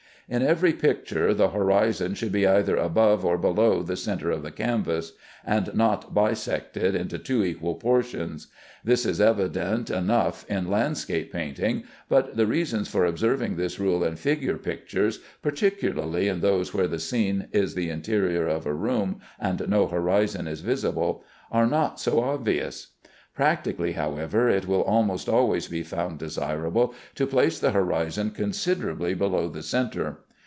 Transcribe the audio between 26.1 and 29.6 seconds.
desirable to place the horizon considerably below